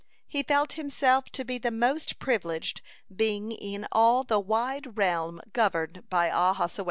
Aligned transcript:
He 0.27 0.41
felt 0.41 0.73
himself 0.73 1.29
to 1.29 1.45
be 1.45 1.59
the 1.59 1.69
most 1.69 2.17
privileged 2.17 2.81
being 3.15 3.51
in 3.51 3.85
all 3.91 4.23
the 4.23 4.39
wide 4.39 4.97
realm 4.97 5.39
governed 5.53 6.09
by 6.09 6.25
Ahasuerus. 6.25 6.79